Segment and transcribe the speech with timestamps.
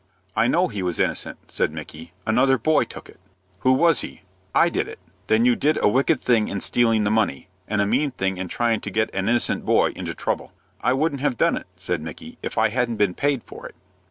[0.35, 3.19] "I know he was innocent," said Micky; "another boy took it."
[3.59, 4.23] "Who was he?"
[4.55, 7.85] "I did it." "Then you did a wicked thing in stealing the money, and a
[7.85, 11.55] mean thing in trying to get an innocent boy into trouble." "I wouldn't have done
[11.55, 13.75] it," said Micky, "if I hadn't been paid for it."